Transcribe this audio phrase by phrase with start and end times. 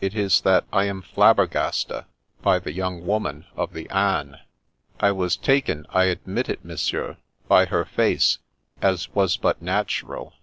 [0.00, 2.06] It is that I am flabbergasta
[2.42, 4.36] by the young woman of the anes,
[5.00, 7.16] I was taken, I admit it, Mon sieur,
[7.48, 8.38] by her face,
[8.80, 10.34] as was but natural.